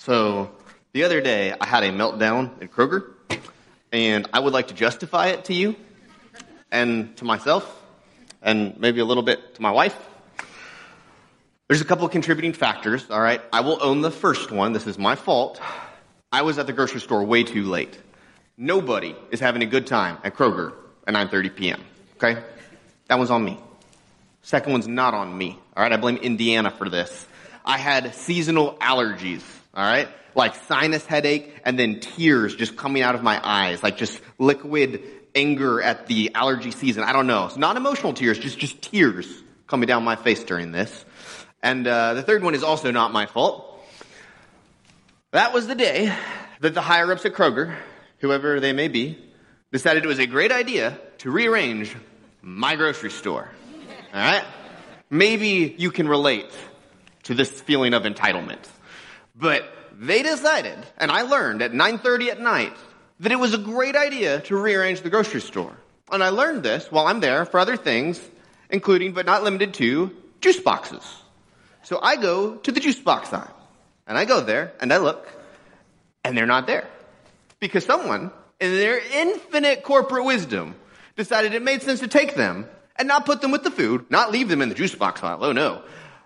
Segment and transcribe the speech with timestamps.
[0.00, 0.50] So
[0.94, 3.04] the other day I had a meltdown at Kroger,
[3.92, 5.76] and I would like to justify it to you
[6.72, 7.70] and to myself
[8.40, 9.94] and maybe a little bit to my wife.
[11.68, 13.42] There's a couple of contributing factors, all right?
[13.52, 14.72] I will own the first one.
[14.72, 15.60] This is my fault.
[16.32, 17.98] I was at the grocery store way too late.
[18.56, 20.72] Nobody is having a good time at Kroger
[21.06, 21.84] at 9:30 p.m.
[22.14, 22.42] Okay?
[23.08, 23.58] That one's on me.
[24.40, 25.58] Second one's not on me.
[25.76, 25.92] All right?
[25.92, 27.26] I blame Indiana for this.
[27.66, 29.42] I had seasonal allergies,
[29.74, 30.08] all right?
[30.34, 35.02] Like sinus headache and then tears just coming out of my eyes, like just liquid
[35.34, 37.04] anger at the allergy season.
[37.04, 37.46] I don't know.
[37.46, 39.26] It's not emotional tears, just, just tears
[39.66, 41.04] coming down my face during this.
[41.62, 43.66] And uh, the third one is also not my fault.
[45.32, 46.12] That was the day
[46.60, 47.76] that the higher ups at Kroger,
[48.18, 49.18] whoever they may be,
[49.72, 51.94] decided it was a great idea to rearrange
[52.42, 53.48] my grocery store.
[54.12, 54.44] All right?
[55.08, 56.50] Maybe you can relate
[57.24, 58.58] to this feeling of entitlement.
[59.40, 59.64] But
[59.98, 62.76] they decided, and I learned at 9:30 at night,
[63.20, 65.74] that it was a great idea to rearrange the grocery store.
[66.12, 68.20] And I learned this while I'm there for other things,
[68.68, 71.02] including but not limited to juice boxes.
[71.82, 73.56] So I go to the juice box aisle,
[74.06, 75.26] and I go there and I look,
[76.24, 76.86] and they're not there.
[77.60, 80.74] Because someone, in their infinite corporate wisdom,
[81.16, 84.30] decided it made sense to take them and not put them with the food, not
[84.32, 85.44] leave them in the juice box aisle.
[85.44, 85.82] Oh no.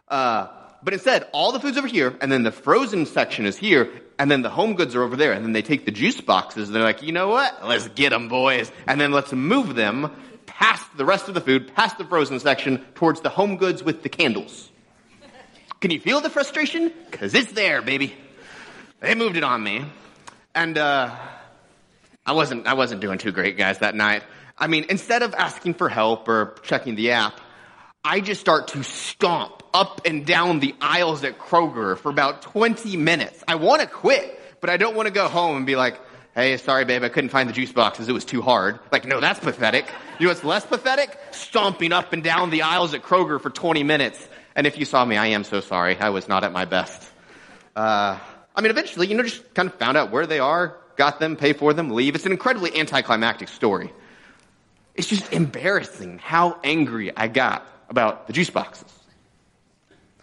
[0.08, 0.48] Uh,
[0.84, 4.30] but instead, all the food's over here, and then the frozen section is here, and
[4.30, 6.76] then the home goods are over there, and then they take the juice boxes, and
[6.76, 7.66] they're like, you know what?
[7.66, 8.70] Let's get them, boys.
[8.86, 12.84] And then let's move them past the rest of the food, past the frozen section,
[12.94, 14.70] towards the home goods with the candles.
[15.80, 16.92] Can you feel the frustration?
[17.10, 18.14] Cause it's there, baby.
[19.00, 19.84] They moved it on me.
[20.54, 21.14] And, uh,
[22.26, 24.22] I wasn't, I wasn't doing too great, guys, that night.
[24.56, 27.40] I mean, instead of asking for help or checking the app,
[28.06, 32.98] I just start to stomp up and down the aisles at Kroger for about 20
[32.98, 33.42] minutes.
[33.48, 35.98] I want to quit, but I don't want to go home and be like,
[36.34, 38.06] hey, sorry, babe, I couldn't find the juice boxes.
[38.10, 38.78] It was too hard.
[38.92, 39.86] Like, no, that's pathetic.
[40.18, 41.18] You know what's less pathetic?
[41.30, 44.28] Stomping up and down the aisles at Kroger for 20 minutes.
[44.54, 45.96] And if you saw me, I am so sorry.
[45.96, 47.10] I was not at my best.
[47.74, 48.18] Uh,
[48.54, 51.36] I mean, eventually, you know, just kind of found out where they are, got them,
[51.36, 52.14] pay for them, leave.
[52.14, 53.94] It's an incredibly anticlimactic story.
[54.94, 58.92] It's just embarrassing how angry I got about the juice boxes.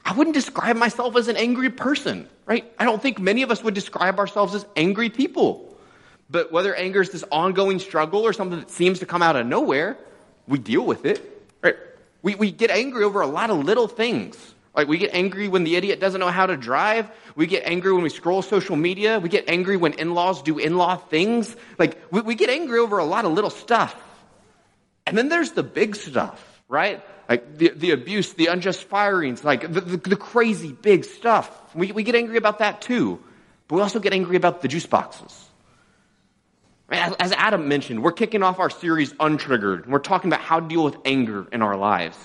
[0.03, 2.69] I wouldn't describe myself as an angry person, right?
[2.77, 5.73] I don't think many of us would describe ourselves as angry people.
[6.29, 9.45] But whether anger is this ongoing struggle or something that seems to come out of
[9.45, 9.97] nowhere,
[10.47, 11.21] we deal with it,
[11.61, 11.77] right?
[12.21, 14.37] We, we get angry over a lot of little things.
[14.75, 17.09] Like we get angry when the idiot doesn't know how to drive.
[17.35, 19.19] We get angry when we scroll social media.
[19.19, 21.55] We get angry when in-laws do in-law things.
[21.79, 23.95] Like we, we get angry over a lot of little stuff.
[25.05, 27.03] And then there's the big stuff, right?
[27.29, 31.75] Like the, the abuse, the unjust firings, like the, the, the crazy big stuff.
[31.75, 33.21] We, we get angry about that too.
[33.67, 35.49] But we also get angry about the juice boxes.
[36.89, 39.87] As, Adam mentioned, we're kicking off our series Untriggered.
[39.87, 42.17] We're talking about how to deal with anger in our lives.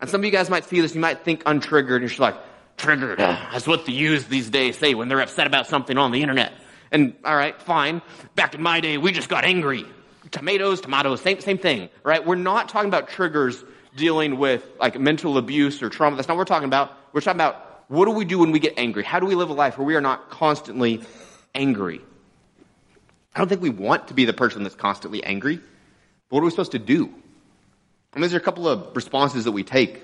[0.00, 2.20] And some of you guys might see this, you might think untriggered, and you're just
[2.20, 2.36] like,
[2.76, 3.18] triggered.
[3.18, 6.52] That's what the youth these days say when they're upset about something on the internet.
[6.90, 8.00] And all right, fine.
[8.34, 9.84] Back in my day, we just got angry.
[10.30, 12.24] Tomatoes, tomatoes, same, same thing, right?
[12.24, 13.62] We're not talking about triggers
[13.98, 16.16] dealing with like mental abuse or trauma.
[16.16, 16.96] That's not what we're talking about.
[17.12, 19.02] We're talking about what do we do when we get angry?
[19.02, 21.02] How do we live a life where we are not constantly
[21.54, 22.00] angry?
[23.34, 25.56] I don't think we want to be the person that's constantly angry.
[25.56, 27.12] But what are we supposed to do?
[28.14, 30.02] And these are a couple of responses that we take.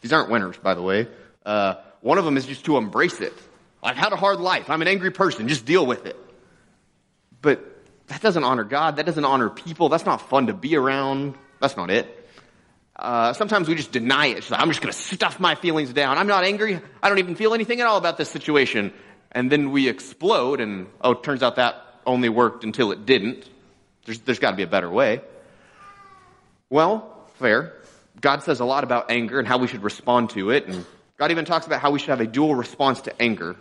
[0.00, 1.08] These aren't winners, by the way.
[1.44, 3.32] Uh, one of them is just to embrace it.
[3.82, 4.70] I've had a hard life.
[4.70, 5.48] I'm an angry person.
[5.48, 6.16] Just deal with it.
[7.40, 7.64] But
[8.08, 8.96] that doesn't honor God.
[8.96, 9.88] That doesn't honor people.
[9.88, 11.34] That's not fun to be around.
[11.60, 12.23] That's not it.
[12.96, 14.48] Uh, sometimes we just deny it.
[14.50, 16.16] Like, I'm just going to stuff my feelings down.
[16.16, 16.80] I'm not angry.
[17.02, 18.92] I don't even feel anything at all about this situation.
[19.32, 23.48] And then we explode, and oh, turns out that only worked until it didn't.
[24.04, 25.22] There's, there's got to be a better way.
[26.70, 27.72] Well, fair.
[28.20, 30.66] God says a lot about anger and how we should respond to it.
[30.66, 30.86] And
[31.18, 33.56] God even talks about how we should have a dual response to anger.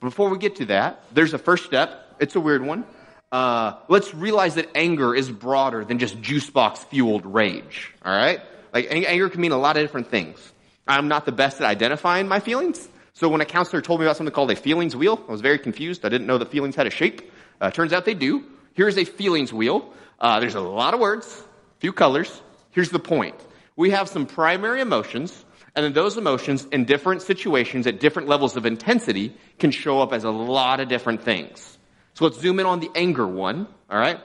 [0.00, 2.16] But before we get to that, there's a first step.
[2.20, 2.84] It's a weird one.
[3.30, 7.92] Uh, let's realize that anger is broader than just juice box fueled rage.
[8.02, 8.40] All right?
[8.72, 10.52] Like anger can mean a lot of different things.
[10.86, 12.88] I'm not the best at identifying my feelings.
[13.14, 15.58] So when a counselor told me about something called a feelings wheel, I was very
[15.58, 16.04] confused.
[16.04, 17.30] I didn't know that feelings had a shape.
[17.60, 18.44] Uh, turns out they do.
[18.74, 19.92] Here's a feelings wheel.
[20.20, 21.44] Uh, there's a lot of words,
[21.80, 22.42] few colors.
[22.70, 23.34] Here's the point.
[23.76, 25.44] We have some primary emotions,
[25.74, 30.12] and then those emotions in different situations at different levels of intensity can show up
[30.12, 31.78] as a lot of different things.
[32.14, 34.20] So let's zoom in on the anger one, all right?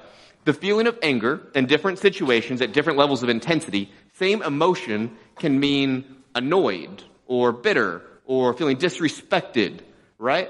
[0.45, 3.91] The feeling of anger in different situations at different levels of intensity,
[4.23, 5.89] same emotion can mean
[6.33, 9.81] annoyed or bitter or feeling disrespected,
[10.17, 10.49] right?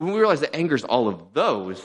[0.00, 1.78] when we realize that anger is all of those,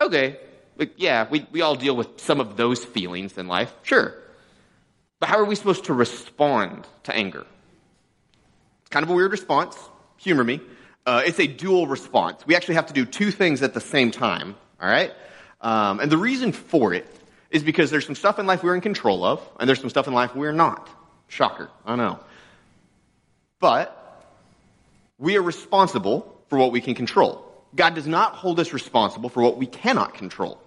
[0.00, 0.36] okay,
[0.76, 4.16] like, yeah, we, we all deal with some of those feelings in life, sure.
[5.20, 7.46] But how are we supposed to respond to anger?
[8.80, 9.78] It's kind of a weird response.
[10.16, 10.60] Humor me.
[11.06, 12.44] Uh, it's a dual response.
[12.44, 15.12] We actually have to do two things at the same time, all right?
[15.60, 17.06] Um, and the reason for it
[17.52, 20.08] is because there's some stuff in life we're in control of, and there's some stuff
[20.08, 20.88] in life we're not.
[21.28, 22.18] Shocker, I know.
[23.60, 23.96] But
[25.18, 27.46] we are responsible for what we can control.
[27.74, 30.60] God does not hold us responsible for what we cannot control.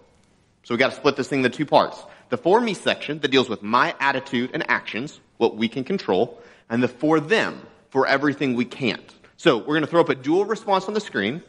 [0.64, 2.02] So we got to split this thing into two parts.
[2.30, 6.42] The for me section that deals with my attitude and actions, what we can control,
[6.70, 9.14] and the for them, for everything we can't.
[9.38, 11.44] So we're going to throw up a dual response on the screen.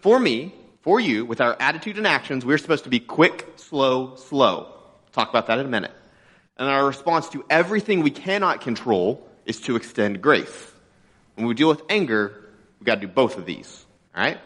[0.00, 4.16] For me, for you, with our attitude and actions, we're supposed to be quick, slow,
[4.16, 4.72] slow.
[5.12, 5.92] Talk about that in a minute.
[6.56, 10.72] And our response to everything we cannot control is to extend grace.
[11.34, 12.48] When we deal with anger,
[12.78, 13.84] we've got to do both of these.
[14.14, 14.38] All right?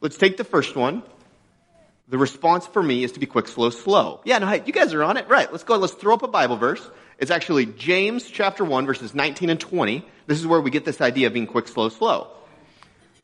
[0.00, 1.02] Let's take the first one.
[2.08, 4.20] The response for me is to be quick, slow, slow.
[4.24, 5.28] Yeah, no, hey, you guys are on it.
[5.28, 5.50] Right.
[5.50, 5.76] Let's go.
[5.76, 6.88] Let's throw up a Bible verse.
[7.18, 10.06] It's actually James chapter 1, verses 19 and 20.
[10.26, 12.28] This is where we get this idea of being quick, slow, slow.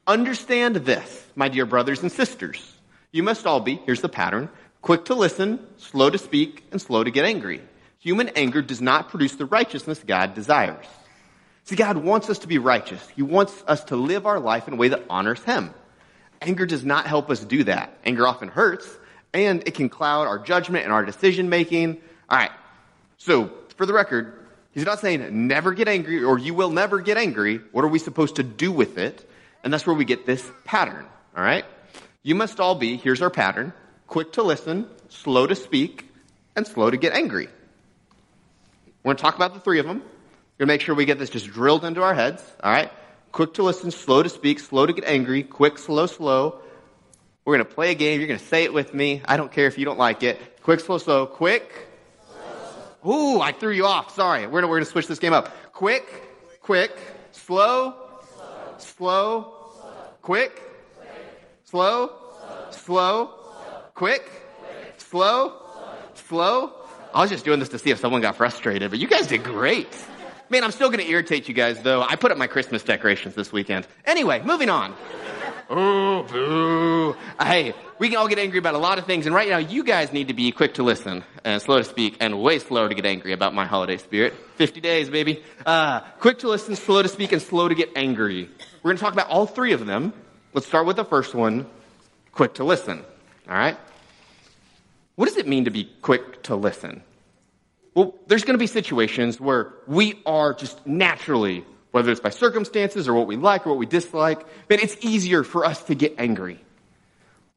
[0.07, 2.75] Understand this, my dear brothers and sisters.
[3.11, 4.51] You must all be, here's the pattern,
[4.83, 7.63] quick to listen, slow to speak, and slow to get angry.
[8.01, 10.85] Human anger does not produce the righteousness God desires.
[11.65, 13.09] See, God wants us to be righteous.
[13.17, 15.73] He wants us to live our life in a way that honors Him.
[16.43, 17.97] Anger does not help us do that.
[18.05, 18.87] Anger often hurts,
[19.33, 21.97] and it can cloud our judgment and our decision making.
[22.29, 22.51] All right.
[23.17, 27.17] So, for the record, he's not saying never get angry or you will never get
[27.17, 27.61] angry.
[27.73, 29.27] What are we supposed to do with it?
[29.65, 31.07] And that's where we get this pattern.
[31.37, 31.65] All right.
[32.23, 33.73] You must all be, here's our pattern,
[34.07, 36.09] quick to listen, slow to speak,
[36.55, 37.49] and slow to get angry.
[39.03, 39.99] We're going to talk about the three of them.
[39.99, 42.43] We're going to make sure we get this just drilled into our heads.
[42.63, 42.93] All right
[43.35, 46.61] quick to listen, slow to speak, slow to get angry, quick, slow, slow.
[47.45, 48.21] We're going to play a game.
[48.21, 49.23] You're going to say it with me.
[49.25, 50.63] I don't care if you don't like it.
[50.63, 51.27] Quick, slow, slow.
[51.27, 51.69] Quick.
[53.05, 54.15] Ooh, I threw you off.
[54.15, 54.47] Sorry.
[54.47, 55.53] We're going to switch this game up.
[55.73, 56.07] Quick,
[56.63, 56.97] quick,
[57.33, 59.54] slow, slow, slow,
[60.25, 60.59] quick,
[61.65, 62.11] slow,
[62.71, 63.31] slow,
[63.95, 64.27] quick,
[64.97, 65.61] slow,
[66.15, 66.73] slow.
[67.13, 69.45] I was just doing this to see if someone got frustrated, but you guys did
[69.45, 69.87] great.
[70.49, 72.01] Man, I'm still going to irritate you guys, though.
[72.01, 73.87] I put up my Christmas decorations this weekend.
[74.07, 74.95] Anyway, moving on.
[75.69, 77.17] Oh, boo.
[77.39, 79.85] Hey, we can all get angry about a lot of things, and right now, you
[79.85, 82.95] guys need to be quick to listen and slow to speak and way slower to
[82.95, 84.33] get angry about my holiday spirit.
[84.57, 85.43] 50 days, baby.
[85.67, 88.49] Uh, quick to listen, slow to speak, and slow to get angry.
[88.85, 90.13] We're going to talk about all three of them.
[90.53, 91.65] Let's start with the first one
[92.33, 93.03] quick to listen.
[93.49, 93.79] All right?
[95.15, 97.03] What does it mean to be quick to listen?
[97.95, 103.09] Well, there's going to be situations where we are just naturally, whether it's by circumstances
[103.09, 106.17] or what we like or what we dislike, but it's easier for us to get
[106.19, 106.61] angry.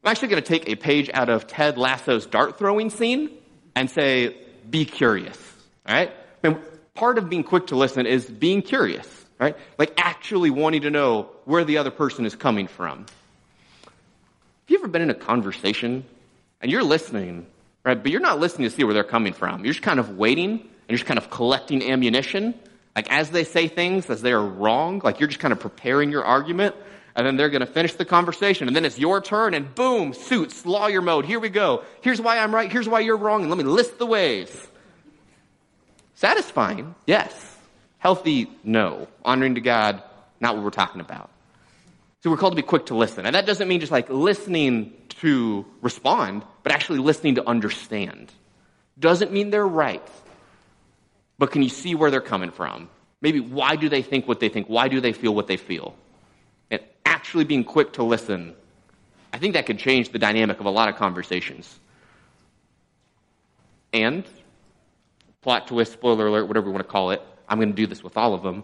[0.06, 3.32] I'm actually going to take a page out of Ted Lasso's dart throwing scene
[3.76, 4.38] and say,
[4.70, 5.38] be curious.
[5.86, 6.14] All right?
[6.42, 6.58] And
[6.94, 9.56] part of being quick to listen is being curious, right?
[9.78, 13.06] Like actually wanting to know where the other person is coming from.
[13.86, 16.04] Have you ever been in a conversation
[16.62, 17.48] and you're listening
[17.88, 18.04] right?
[18.04, 19.64] But you're not listening to see where they're coming from.
[19.64, 22.54] You're just kind of waiting and you're just kind of collecting ammunition.
[22.98, 26.12] Like as they say things, as they are wrong, like you're just kind of preparing
[26.12, 26.76] your argument,
[27.16, 30.14] and then they're going to finish the conversation, and then it's your turn, and boom,
[30.14, 31.26] suits, lawyer mode.
[31.26, 31.84] Here we go.
[32.02, 32.72] Here's why I'm right.
[32.72, 34.68] Here's why you're wrong, and let me list the ways.
[36.16, 37.57] Satisfying, yes.
[38.00, 39.08] Healthy, no.
[39.26, 40.04] Honoring to God,
[40.40, 41.30] not what we're talking about.
[42.22, 43.26] So we're called to be quick to listen.
[43.26, 48.32] And that doesn't mean just like listening to respond, but actually listening to understand.
[49.00, 50.08] Doesn't mean they're right,
[51.38, 52.90] but can you see where they're coming from?
[53.22, 54.68] Maybe why do they think what they think?
[54.68, 55.96] Why do they feel what they feel?
[56.72, 58.56] And actually being quick to listen,
[59.34, 61.80] I think that could change the dynamic of a lot of conversations.
[63.94, 64.26] And,
[65.42, 68.04] plot twist, spoiler alert, whatever you want to call it, I'm going to do this
[68.04, 68.64] with all of them.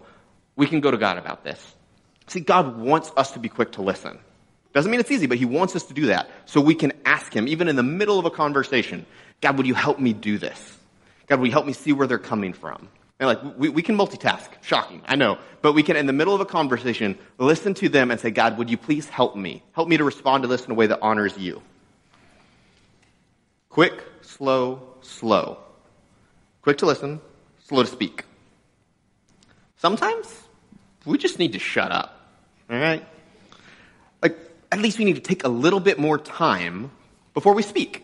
[0.56, 1.74] We can go to God about this.
[2.26, 4.18] See, God wants us to be quick to listen.
[4.72, 6.30] Doesn't mean it's easy, but He wants us to do that.
[6.46, 9.06] So we can ask Him, even in the middle of a conversation,
[9.40, 10.78] God, would you help me do this?
[11.26, 12.88] God, will you help me see where they're coming from?
[13.20, 14.48] And like, we, we can multitask.
[14.62, 15.38] Shocking, I know.
[15.62, 18.58] But we can, in the middle of a conversation, listen to them and say, God,
[18.58, 19.62] would you please help me?
[19.72, 21.62] Help me to respond to this in a way that honors you.
[23.68, 25.58] Quick, slow, slow.
[26.62, 27.20] Quick to listen,
[27.66, 28.24] slow to speak.
[29.84, 30.34] Sometimes
[31.04, 32.18] we just need to shut up.
[32.70, 33.04] All right?
[34.22, 34.34] Like,
[34.72, 36.90] at least we need to take a little bit more time
[37.34, 38.02] before we speak.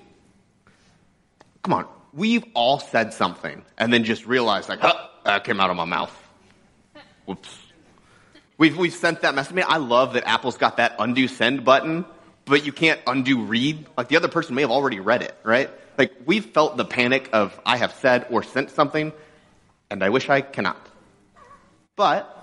[1.63, 1.87] Come on.
[2.13, 5.87] We've all said something and then just realized, like, oh, that came out of my
[5.87, 6.15] mouth.
[7.25, 7.59] Whoops.
[8.59, 9.55] We've, we've sent that message.
[9.55, 12.05] Man, I love that Apple's got that undo send button,
[12.45, 13.87] but you can't undo read.
[13.97, 15.71] Like the other person may have already read it, right?
[15.97, 19.15] Like we've felt the panic of I have said or sent something,
[19.89, 20.90] and I wish I cannot.
[22.01, 22.35] But,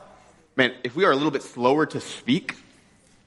[0.56, 2.54] man, if we are a little bit slower to speak,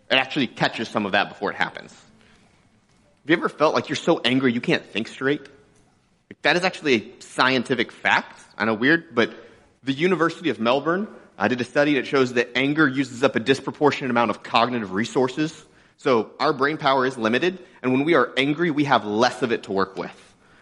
[0.08, 1.90] it actually catches some of that before it happens.
[1.90, 5.40] Have you ever felt like you're so angry you can't think straight?
[5.40, 8.40] Like, that is actually a scientific fact.
[8.56, 9.34] I know weird, but
[9.82, 13.40] the University of Melbourne I did a study that shows that anger uses up a
[13.40, 15.66] disproportionate amount of cognitive resources.
[15.96, 19.50] So our brain power is limited, and when we are angry, we have less of
[19.50, 20.14] it to work with.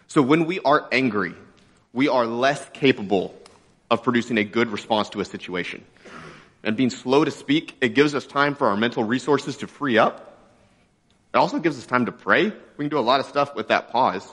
[0.07, 1.35] So when we are angry,
[1.93, 3.38] we are less capable
[3.89, 5.83] of producing a good response to a situation.
[6.63, 9.97] And being slow to speak, it gives us time for our mental resources to free
[9.97, 10.37] up.
[11.33, 12.45] It also gives us time to pray.
[12.77, 14.27] We can do a lot of stuff with that pause,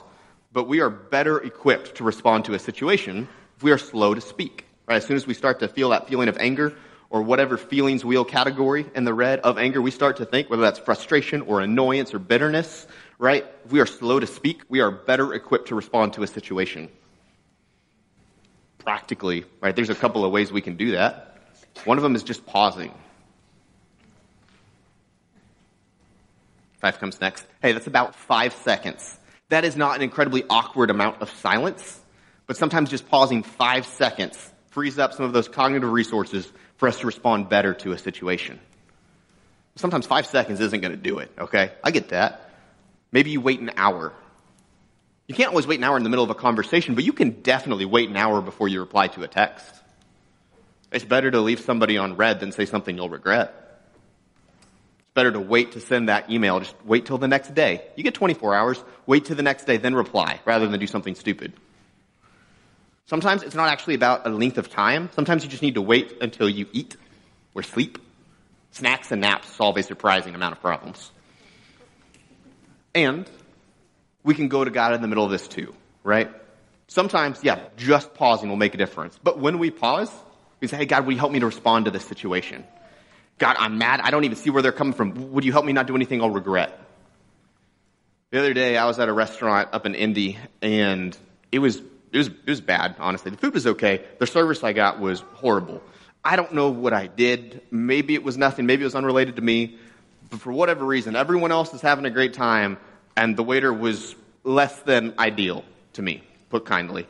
[0.51, 4.21] but we are better equipped to respond to a situation if we are slow to
[4.21, 4.65] speak.
[4.87, 4.97] Right?
[4.97, 6.75] As soon as we start to feel that feeling of anger
[7.09, 10.63] or whatever feelings wheel category in the red of anger, we start to think, whether
[10.63, 12.87] that's frustration or annoyance or bitterness,
[13.17, 13.45] right?
[13.65, 16.89] If we are slow to speak, we are better equipped to respond to a situation.
[18.87, 19.75] Practically, right?
[19.75, 21.35] There's a couple of ways we can do that.
[21.83, 22.93] One of them is just pausing.
[26.79, 27.45] Five comes next.
[27.61, 29.19] Hey, that's about five seconds.
[29.49, 31.99] That is not an incredibly awkward amount of silence,
[32.45, 34.37] but sometimes just pausing five seconds
[34.69, 38.57] frees up some of those cognitive resources for us to respond better to a situation.
[39.75, 41.73] Sometimes five seconds isn't going to do it, okay?
[41.83, 42.51] I get that.
[43.11, 44.13] Maybe you wait an hour.
[45.27, 47.41] You can't always wait an hour in the middle of a conversation, but you can
[47.41, 49.65] definitely wait an hour before you reply to a text.
[50.91, 53.53] It's better to leave somebody on read than say something you'll regret.
[54.99, 56.59] It's better to wait to send that email.
[56.59, 57.83] Just wait till the next day.
[57.97, 58.81] You get 24 hours.
[59.05, 61.51] Wait till the next day, then reply, rather than do something stupid.
[63.07, 65.09] Sometimes it's not actually about a length of time.
[65.13, 66.95] Sometimes you just need to wait until you eat
[67.53, 67.97] or sleep.
[68.71, 71.11] Snacks and naps solve a surprising amount of problems.
[72.95, 73.29] And
[74.27, 76.29] we can go to God in the middle of this too, right?
[76.87, 79.17] Sometimes, yeah, just pausing will make a difference.
[79.23, 80.11] But when we pause,
[80.59, 82.65] we say, hey, God, will you help me to respond to this situation?
[83.37, 84.01] God, I'm mad.
[84.01, 85.31] I don't even see where they're coming from.
[85.31, 86.77] Would you help me not do anything I'll regret?
[88.31, 91.17] The other day, I was at a restaurant up in Indy, and
[91.51, 91.81] it was
[92.11, 93.31] it was, it was bad, honestly.
[93.31, 94.03] The food was okay.
[94.19, 95.81] The service I got was horrible.
[96.23, 97.61] I don't know what I did.
[97.71, 98.65] Maybe it was nothing.
[98.65, 99.77] Maybe it was unrelated to me.
[100.29, 102.77] But for whatever reason, everyone else is having a great time,
[103.17, 107.07] and the waiter was less than ideal to me, put kindly.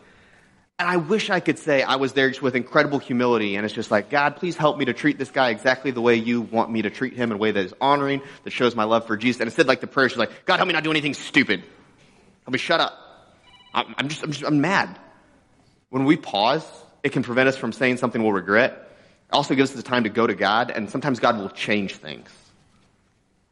[0.79, 3.75] And I wish I could say I was there just with incredible humility, and it's
[3.75, 6.71] just like, God, please help me to treat this guy exactly the way you want
[6.71, 9.17] me to treat him in a way that is honoring, that shows my love for
[9.17, 9.41] Jesus.
[9.41, 11.61] And instead, like the prayer, she's like, God, help me not do anything stupid.
[12.43, 12.93] Help me shut up.
[13.73, 14.97] I'm just, I'm just, I'm mad.
[15.89, 16.65] When we pause,
[17.03, 18.71] it can prevent us from saying something we'll regret.
[18.71, 21.95] It also gives us the time to go to God, and sometimes God will change
[21.95, 22.29] things.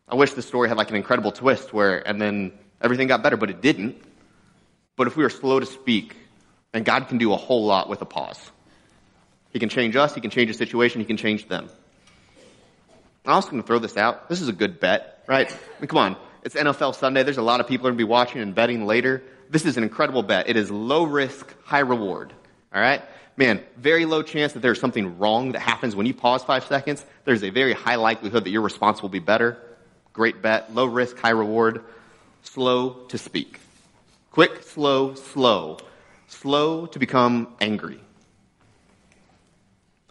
[0.07, 3.37] I wish the story had like an incredible twist where, and then everything got better,
[3.37, 4.01] but it didn't.
[4.95, 6.15] But if we are slow to speak,
[6.71, 8.39] then God can do a whole lot with a pause.
[9.51, 11.69] He can change us, He can change a situation, He can change them.
[13.25, 14.29] I'm also going to throw this out.
[14.29, 15.49] This is a good bet, right?
[15.49, 16.15] I mean, come on.
[16.43, 17.23] It's NFL Sunday.
[17.23, 19.23] There's a lot of people going to be watching and betting later.
[19.49, 20.47] This is an incredible bet.
[20.47, 22.33] It is low risk, high reward.
[22.73, 23.01] All right?
[23.35, 27.03] Man, very low chance that there's something wrong that happens when you pause five seconds.
[27.23, 29.57] There's a very high likelihood that your response will be better.
[30.15, 30.73] Great bet.
[30.73, 31.83] Low risk, high reward.
[32.41, 33.59] Slow to speak.
[34.31, 35.77] Quick, slow, slow.
[36.29, 37.99] Slow to become angry.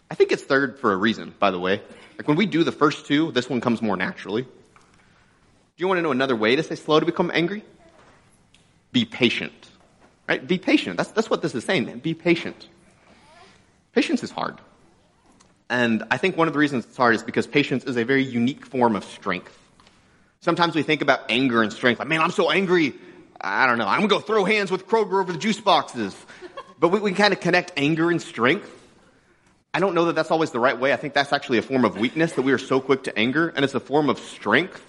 [0.09, 1.81] I think it's third for a reason, by the way.
[2.19, 4.43] Like when we do the first two, this one comes more naturally.
[4.43, 4.49] Do
[5.77, 7.63] you want to know another way to say slow to become angry?
[8.91, 9.53] Be patient.
[10.29, 10.45] Right?
[10.45, 10.97] Be patient.
[10.97, 11.85] That's, that's what this is saying.
[11.99, 12.67] Be patient.
[13.93, 14.61] Patience is hard.
[15.67, 18.23] And I think one of the reasons it's hard is because patience is a very
[18.23, 19.64] unique form of strength.
[20.45, 21.99] Sometimes we think about anger and strength.
[21.99, 22.93] Like, man, I'm so angry.
[23.41, 23.87] I don't know.
[23.87, 26.15] I'm going to go throw hands with Kroger over the juice boxes.
[26.79, 28.69] But we, we kind of connect anger and strength.
[29.73, 30.93] I don't know that that's always the right way.
[30.93, 33.49] I think that's actually a form of weakness that we are so quick to anger,
[33.49, 34.81] and it's a form of strength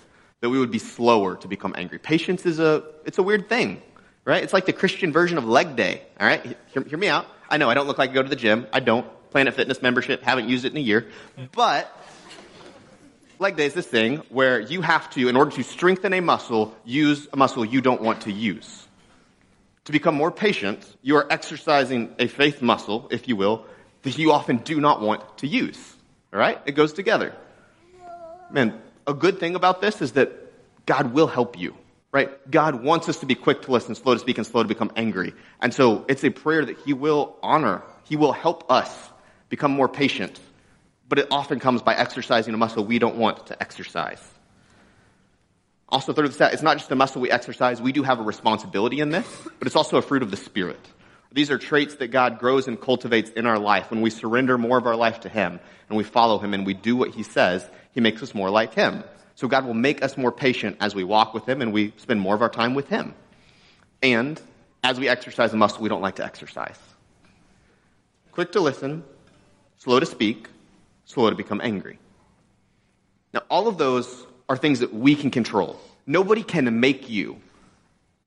[0.42, 1.98] that we would be slower to become angry.
[1.98, 3.82] Patience is a, it's a weird thing
[4.26, 4.42] right?
[4.42, 6.44] It's like the Christian version of leg day, all right?
[6.74, 7.26] Hear, hear me out.
[7.48, 8.66] I know I don't look like I go to the gym.
[8.72, 9.06] I don't.
[9.30, 11.06] Planet Fitness membership, haven't used it in a year.
[11.52, 11.90] But
[13.38, 16.74] leg day is this thing where you have to, in order to strengthen a muscle,
[16.84, 18.86] use a muscle you don't want to use.
[19.86, 23.64] To become more patient, you are exercising a faith muscle, if you will,
[24.02, 25.94] that you often do not want to use.
[26.32, 26.60] All right?
[26.66, 27.34] It goes together.
[28.50, 30.32] Man, a good thing about this is that
[30.86, 31.74] God will help you
[32.16, 32.50] right?
[32.50, 34.90] God wants us to be quick to listen, slow to speak, and slow to become
[34.96, 35.34] angry.
[35.60, 37.82] And so it's a prayer that He will honor.
[38.04, 38.90] He will help us
[39.50, 40.40] become more patient,
[41.08, 44.22] but it often comes by exercising a muscle we don't want to exercise.
[45.88, 47.80] Also, third of the stat, it's not just a muscle we exercise.
[47.80, 49.26] We do have a responsibility in this,
[49.58, 50.80] but it's also a fruit of the Spirit.
[51.32, 53.90] These are traits that God grows and cultivates in our life.
[53.90, 56.74] When we surrender more of our life to Him and we follow Him and we
[56.74, 59.04] do what He says, He makes us more like Him.
[59.36, 62.20] So God will make us more patient as we walk with Him and we spend
[62.20, 63.14] more of our time with Him.
[64.02, 64.40] And
[64.82, 66.78] as we exercise a muscle we don't like to exercise.
[68.32, 69.04] Quick to listen,
[69.76, 70.48] slow to speak,
[71.06, 71.98] slow to become angry.
[73.32, 75.80] Now, all of those are things that we can control.
[76.06, 77.40] Nobody can make you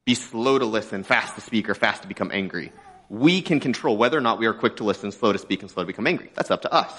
[0.05, 2.71] be slow to listen, fast to speak, or fast to become angry.
[3.09, 5.69] We can control whether or not we are quick to listen, slow to speak, and
[5.69, 6.31] slow to become angry.
[6.33, 6.91] That's up to us.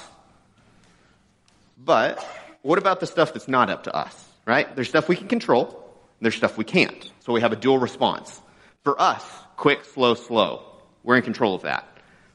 [1.76, 2.24] But
[2.62, 4.74] what about the stuff that's not up to us, right?
[4.76, 5.84] There's stuff we can control,
[6.20, 7.10] there's stuff we can't.
[7.20, 8.40] So we have a dual response.
[8.84, 9.24] For us,
[9.56, 10.62] quick, slow, slow.
[11.02, 11.86] We're in control of that.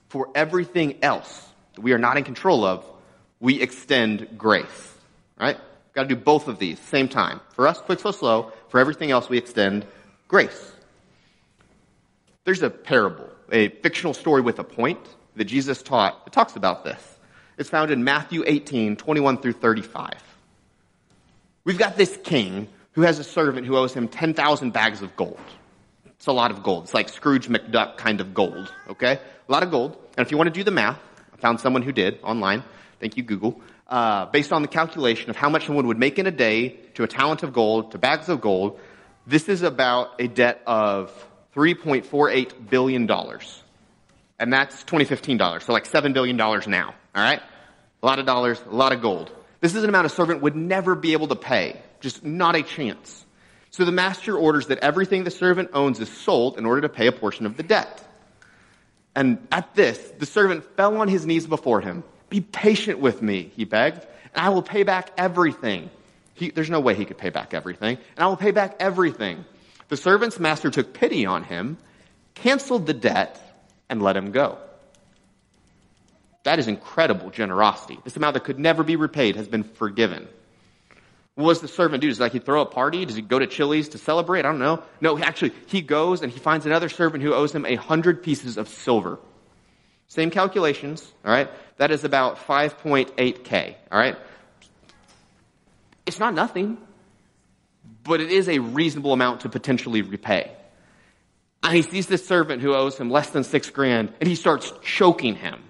[0.09, 2.85] For everything else that we are not in control of,
[3.45, 4.95] we extend grace,
[5.39, 5.55] right?
[5.93, 7.39] Got to do both of these same time.
[7.53, 8.51] For us, quick, slow, slow.
[8.69, 9.85] For everything else, we extend
[10.27, 10.71] grace.
[12.43, 14.99] There's a parable, a fictional story with a point
[15.35, 16.23] that Jesus taught.
[16.25, 16.99] It talks about this.
[17.59, 20.11] It's found in Matthew 18, 21 through 35.
[21.65, 25.39] We've got this king who has a servant who owes him 10,000 bags of gold.
[26.07, 26.85] It's a lot of gold.
[26.85, 29.19] It's like Scrooge McDuck kind of gold, okay?
[29.47, 29.95] A lot of gold.
[30.17, 30.97] And if you want to do the math,
[31.31, 32.63] I found someone who did online.
[33.05, 33.61] Thank you, Google.
[33.87, 37.03] Uh, based on the calculation of how much someone would make in a day to
[37.03, 38.79] a talent of gold to bags of gold,
[39.27, 41.11] this is about a debt of
[41.55, 43.07] $3.48 billion.
[44.39, 46.95] And that's 2015 dollars, so like $7 billion now.
[47.13, 47.39] All right?
[48.01, 49.31] A lot of dollars, a lot of gold.
[49.61, 51.79] This is an amount a servant would never be able to pay.
[51.99, 53.23] Just not a chance.
[53.69, 57.05] So the master orders that everything the servant owns is sold in order to pay
[57.05, 58.03] a portion of the debt.
[59.15, 62.03] And at this, the servant fell on his knees before him.
[62.29, 65.89] Be patient with me, he begged, and I will pay back everything.
[66.33, 67.97] He, there's no way he could pay back everything.
[68.15, 69.45] And I will pay back everything.
[69.87, 71.77] The servant's master took pity on him,
[72.33, 73.39] canceled the debt,
[73.89, 74.57] and let him go.
[76.43, 77.99] That is incredible generosity.
[78.03, 80.27] This amount that could never be repaid has been forgiven.
[81.35, 82.07] What does the servant do?
[82.07, 83.05] Does like he throw a party?
[83.05, 84.39] Does he go to Chili's to celebrate?
[84.39, 84.83] I don't know.
[85.01, 88.57] No, actually, he goes and he finds another servant who owes him a hundred pieces
[88.57, 89.19] of silver.
[90.07, 91.49] Same calculations, all right?
[91.77, 94.15] That is about 5.8K, all right?
[96.05, 96.77] It's not nothing,
[98.03, 100.51] but it is a reasonable amount to potentially repay.
[101.63, 104.71] And he sees this servant who owes him less than six grand, and he starts
[104.83, 105.63] choking him.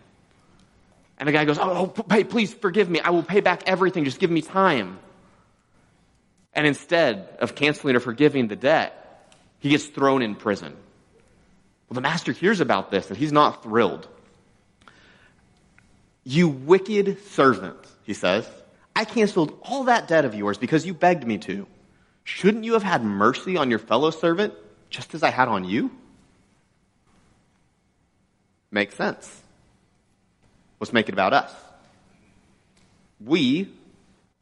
[1.17, 3.00] And the guy goes, Oh, oh hey, please forgive me.
[3.00, 4.04] I will pay back everything.
[4.04, 5.00] Just give me time.
[6.54, 10.76] And instead of canceling or forgiving the debt, he gets thrown in prison.
[11.89, 14.08] Well, the master hears about this and he's not thrilled.
[16.25, 18.49] You wicked servant, he says.
[18.95, 21.67] I canceled all that debt of yours because you begged me to.
[22.23, 24.53] Shouldn't you have had mercy on your fellow servant
[24.89, 25.91] just as I had on you?
[28.71, 29.41] Makes sense.
[30.79, 31.53] Let's make it about us.
[33.23, 33.69] We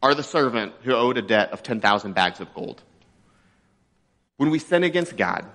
[0.02, 2.82] are the servant who owed a debt of 10,000 bags of gold.
[4.38, 5.46] When we sin against God,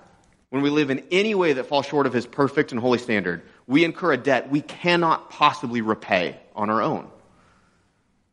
[0.49, 3.43] when we live in any way that falls short of his perfect and holy standard,
[3.69, 7.07] we incur a debt we cannot possibly repay on our own.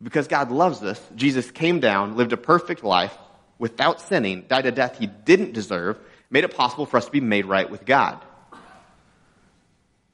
[0.03, 3.16] Because God loves us, Jesus came down, lived a perfect life
[3.59, 5.99] without sinning, died a death he didn't deserve,
[6.31, 8.18] made it possible for us to be made right with God.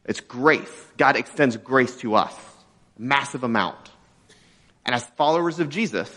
[0.04, 0.86] It's grace.
[0.96, 2.34] God extends grace to us.
[2.98, 3.90] Massive amount.
[4.84, 6.10] And as followers of Jesus,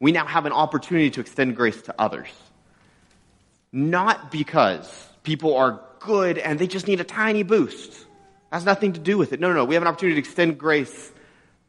[0.00, 2.28] we now have an opportunity to extend grace to others.
[3.72, 8.06] Not because people are good and they just need a tiny boost.
[8.50, 9.40] Has nothing to do with it.
[9.40, 9.64] No, no, no.
[9.64, 11.12] We have an opportunity to extend grace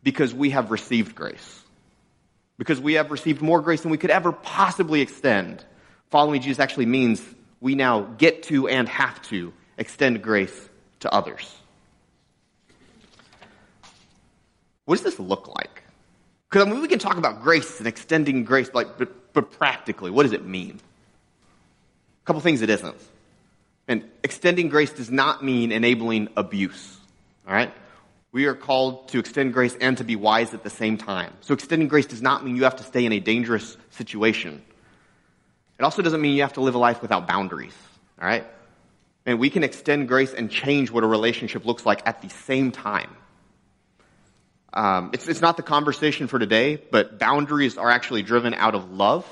[0.03, 1.61] because we have received grace.
[2.57, 5.63] Because we have received more grace than we could ever possibly extend.
[6.09, 7.21] Following Jesus actually means
[7.59, 10.69] we now get to and have to extend grace
[11.01, 11.55] to others.
[14.85, 15.83] What does this look like?
[16.49, 20.11] Because I mean, we can talk about grace and extending grace, like, but, but practically,
[20.11, 20.81] what does it mean?
[22.23, 22.97] A couple things it isn't.
[23.91, 26.97] And extending grace does not mean enabling abuse.
[27.45, 27.73] All right?
[28.31, 31.33] We are called to extend grace and to be wise at the same time.
[31.41, 34.61] So extending grace does not mean you have to stay in a dangerous situation.
[35.77, 37.75] It also doesn't mean you have to live a life without boundaries.
[38.21, 38.45] All right?
[39.25, 42.71] And we can extend grace and change what a relationship looks like at the same
[42.71, 43.13] time.
[44.71, 48.89] Um, it's, it's not the conversation for today, but boundaries are actually driven out of
[48.89, 49.27] love.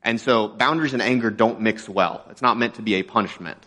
[0.00, 2.24] And so boundaries and anger don't mix well.
[2.30, 3.66] It's not meant to be a punishment.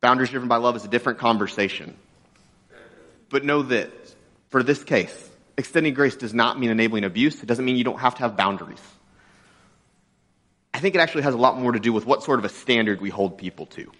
[0.00, 1.96] Boundaries driven by love is a different conversation.
[3.30, 3.90] But know that
[4.50, 7.42] for this case, extending grace does not mean enabling abuse.
[7.42, 8.82] It doesn't mean you don't have to have boundaries.
[10.72, 12.48] I think it actually has a lot more to do with what sort of a
[12.48, 13.90] standard we hold people to.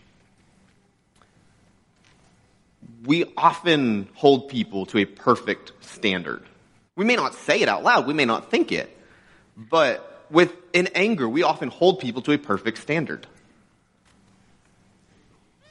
[3.04, 6.44] We often hold people to a perfect standard.
[6.94, 8.96] We may not say it out loud, we may not think it,
[9.56, 13.26] but with in anger, we often hold people to a perfect standard.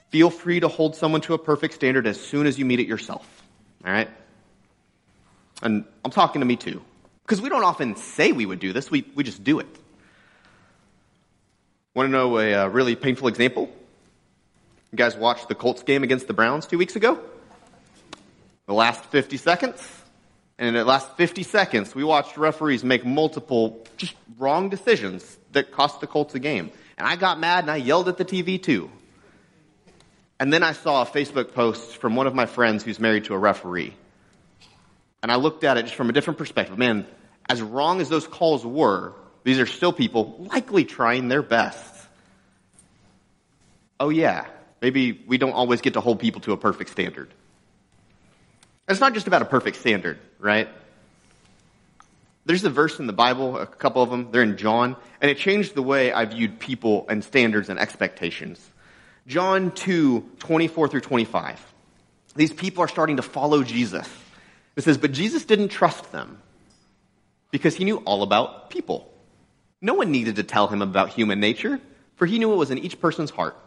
[0.09, 2.87] Feel free to hold someone to a perfect standard as soon as you meet it
[2.87, 3.27] yourself.
[3.85, 4.09] All right?
[5.61, 6.81] And I'm talking to me too.
[7.23, 9.67] Because we don't often say we would do this, we, we just do it.
[11.93, 13.69] Want to know a uh, really painful example?
[14.91, 17.19] You guys watched the Colts game against the Browns two weeks ago?
[18.67, 19.97] The last 50 seconds?
[20.57, 25.71] And in the last 50 seconds, we watched referees make multiple just wrong decisions that
[25.71, 26.71] cost the Colts a game.
[26.97, 28.89] And I got mad and I yelled at the TV too.
[30.39, 33.33] And then I saw a Facebook post from one of my friends who's married to
[33.33, 33.93] a referee.
[35.23, 36.77] And I looked at it just from a different perspective.
[36.77, 37.07] Man,
[37.49, 41.93] as wrong as those calls were, these are still people likely trying their best.
[43.99, 44.45] Oh, yeah,
[44.81, 47.33] maybe we don't always get to hold people to a perfect standard.
[48.87, 50.69] It's not just about a perfect standard, right?
[52.45, 55.37] There's a verse in the Bible, a couple of them, they're in John, and it
[55.37, 58.65] changed the way I viewed people and standards and expectations.
[59.27, 61.73] John 2, 24 through 25.
[62.35, 64.07] These people are starting to follow Jesus.
[64.77, 66.41] It says, but Jesus didn't trust them
[67.51, 69.11] because he knew all about people.
[69.81, 71.81] No one needed to tell him about human nature,
[72.15, 73.57] for he knew it was in each person's heart.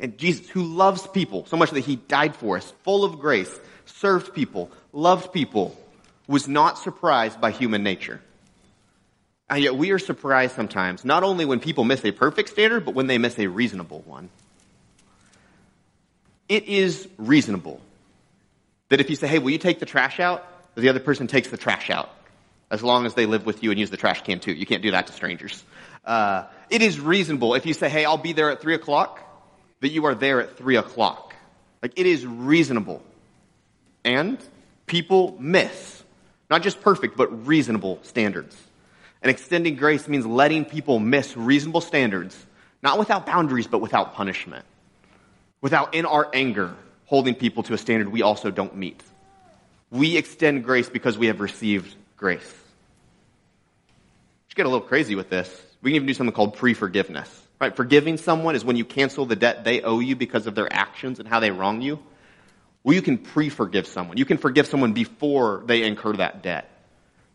[0.00, 3.54] And Jesus, who loves people so much that he died for us, full of grace,
[3.84, 5.78] served people, loved people,
[6.26, 8.20] was not surprised by human nature.
[9.48, 12.94] And yet we are surprised sometimes, not only when people miss a perfect standard, but
[12.94, 14.30] when they miss a reasonable one
[16.48, 17.80] it is reasonable
[18.88, 20.46] that if you say, hey, will you take the trash out?
[20.74, 22.10] The other person takes the trash out.
[22.70, 24.52] As long as they live with you and use the trash can too.
[24.52, 25.62] You can't do that to strangers.
[26.04, 29.20] Uh, it is reasonable if you say, hey, I'll be there at three o'clock,
[29.80, 31.34] that you are there at three o'clock.
[31.82, 33.02] Like, it is reasonable.
[34.04, 34.38] And
[34.86, 36.02] people miss.
[36.48, 38.56] Not just perfect, but reasonable standards.
[39.22, 42.36] And extending grace means letting people miss reasonable standards,
[42.82, 44.64] not without boundaries, but without punishment
[45.60, 46.74] without, in our anger,
[47.06, 49.02] holding people to a standard we also don't meet.
[49.90, 52.54] We extend grace because we have received grace.
[54.48, 55.48] Just get a little crazy with this.
[55.82, 57.42] We can even do something called pre-forgiveness.
[57.60, 57.74] Right?
[57.74, 61.20] Forgiving someone is when you cancel the debt they owe you because of their actions
[61.20, 61.98] and how they wrong you.
[62.84, 64.16] Well, you can pre-forgive someone.
[64.16, 66.70] You can forgive someone before they incur that debt.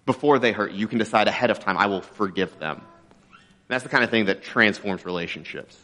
[0.05, 0.79] Before they hurt you.
[0.79, 2.77] You can decide ahead of time, I will forgive them.
[2.77, 5.77] And that's the kind of thing that transforms relationships.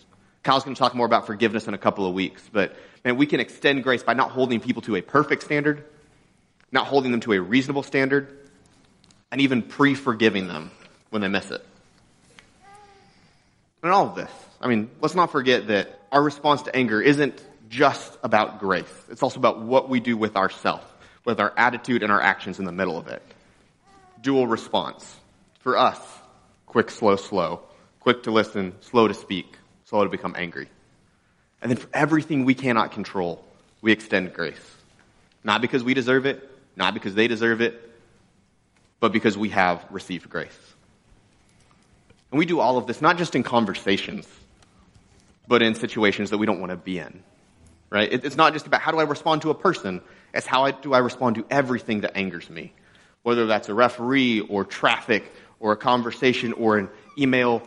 [0.48, 3.26] Kyle's going to talk more about forgiveness in a couple of weeks, but man, we
[3.26, 5.84] can extend grace by not holding people to a perfect standard,
[6.72, 8.50] not holding them to a reasonable standard,
[9.30, 10.72] and even pre-forgiving them
[11.10, 11.62] when they miss it.
[13.84, 14.32] And all of this,
[14.62, 18.86] I mean, let's not forget that our response to anger isn't just about grace.
[19.10, 20.86] It's also about what we do with ourselves,
[21.26, 23.22] with our attitude and our actions in the middle of it.
[24.22, 25.14] Dual response.
[25.60, 26.00] For us,
[26.68, 27.64] quick, slow, slow.
[28.00, 29.58] Quick to listen, slow to speak
[29.88, 30.68] slow to become angry.
[31.62, 33.44] And then for everything we cannot control,
[33.82, 34.60] we extend grace.
[35.44, 37.82] Not because we deserve it, not because they deserve it,
[39.00, 40.58] but because we have received grace.
[42.32, 44.28] And we do all of this not just in conversations,
[45.48, 47.24] but in situations that we don't want to be in.
[47.90, 48.12] Right?
[48.12, 50.02] It's not just about how do I respond to a person,
[50.34, 52.74] it's how do I respond to everything that angers me.
[53.24, 57.64] Whether that's a referee or traffic or a conversation or an email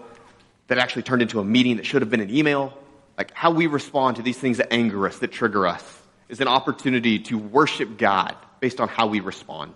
[0.71, 2.73] that actually turned into a meeting that should have been an email.
[3.19, 5.85] Like how we respond to these things that anger us, that trigger us,
[6.29, 9.75] is an opportunity to worship God based on how we respond.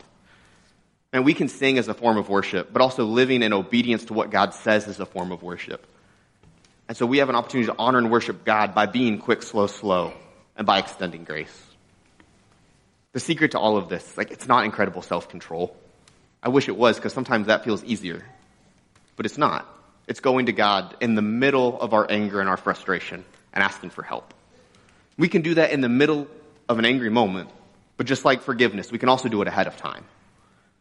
[1.13, 4.15] And we can sing as a form of worship, but also living in obedience to
[4.15, 5.85] what God says is a form of worship.
[6.87, 9.67] And so we have an opportunity to honor and worship God by being quick, slow,
[9.67, 10.13] slow,
[10.57, 11.63] and by extending grace.
[13.15, 15.77] The secret to all of this, like, it's not incredible self-control.
[16.41, 18.23] I wish it was, because sometimes that feels easier.
[19.17, 19.69] But it's not.
[20.07, 23.91] It's going to God in the middle of our anger and our frustration and asking
[23.91, 24.35] for help.
[25.17, 26.27] We can do that in the middle
[26.69, 27.51] of an angry moment,
[27.97, 30.05] but just like forgiveness, we can also do it ahead of time.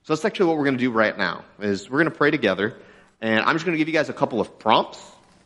[0.04, 2.32] So that's actually what we're going to do right now is we're going to pray
[2.32, 2.76] together
[3.22, 5.00] and I'm just going to give you guys a couple of prompts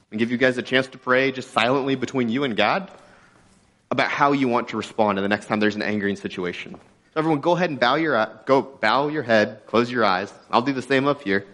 [0.09, 2.89] and give you guys a chance to pray just silently between you and God
[3.91, 6.73] about how you want to respond to the next time there's an angering situation.
[6.73, 10.33] So everyone go ahead and bow your, go bow your head, close your eyes.
[10.49, 11.45] I'll do the same up here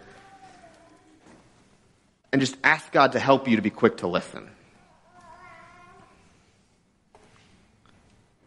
[2.34, 4.50] and just ask God to help you to be quick to listen.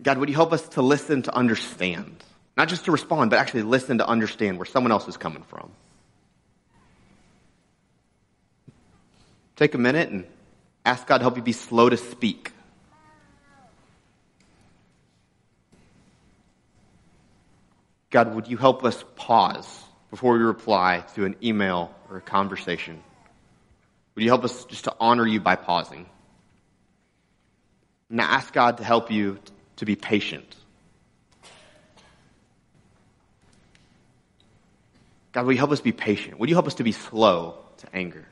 [0.03, 2.21] God, would you help us to listen, to understand?
[2.57, 5.71] Not just to respond, but actually listen to understand where someone else is coming from.
[9.55, 10.25] Take a minute and
[10.85, 12.51] ask God to help you be slow to speak.
[18.09, 23.01] God, would you help us pause before we reply to an email or a conversation?
[24.17, 26.07] Would you help us just to honor you by pausing?
[28.09, 29.37] And ask God to help you
[29.75, 30.55] to be patient.
[35.33, 36.39] God, will you help us be patient?
[36.39, 38.25] Would you help us to be slow to anger?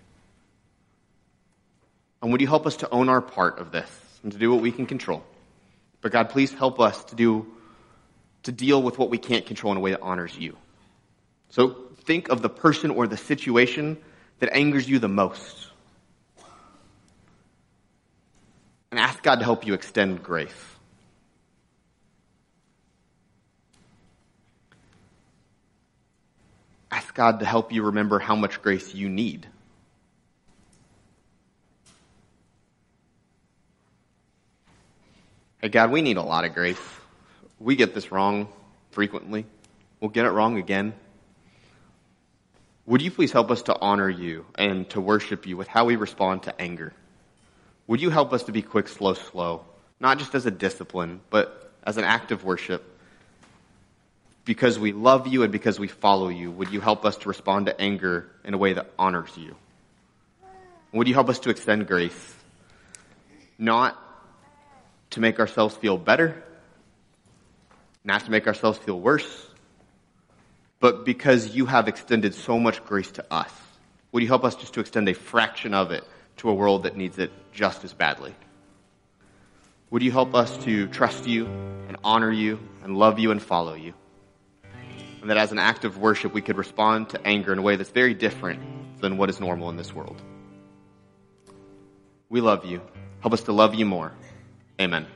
[2.24, 3.88] And would you help us to own our part of this
[4.24, 5.24] and to do what we can control?
[6.02, 7.46] But God, please help us to do
[8.42, 10.58] to deal with what we can't control in a way that honors you.
[11.52, 14.00] So think of the person or the situation
[14.40, 15.74] that angers you the most.
[18.96, 20.56] And ask God to help you extend grace.
[26.90, 29.48] Ask God to help you remember how much grace you need.
[35.62, 36.80] Hey, God, we need a lot of grace.
[37.60, 38.48] We get this wrong
[38.92, 39.46] frequently.
[40.00, 40.94] We'll get it wrong again.
[42.86, 45.98] Would you please help us to honor you and to worship you with how we
[45.98, 46.94] respond to anger?
[47.88, 49.66] Would you help us to be quick, slow, slow?
[50.00, 52.84] Not just as a discipline, but as an act of worship.
[54.44, 57.68] Because we love you and because we follow you, would you help us to respond
[57.68, 59.56] to anger in a way that honors you?
[60.92, 62.36] Would you help us to extend grace?
[63.58, 64.00] Not
[65.12, 66.44] to make ourselves feel better,
[68.04, 69.48] not to make ourselves feel worse,
[70.80, 73.52] but because you have extended so much grace to us.
[74.12, 76.04] Would you help us just to extend a fraction of it
[76.38, 78.34] to a world that needs it just as badly?
[79.92, 83.74] Would you help us to trust you and honor you and love you and follow
[83.74, 83.94] you?
[85.22, 87.76] And that as an act of worship, we could respond to anger in a way
[87.76, 88.62] that's very different
[89.02, 90.22] than what is normal in this world.
[92.30, 92.82] We love you.
[93.22, 94.12] Help us to love you more.
[94.80, 95.08] Amen.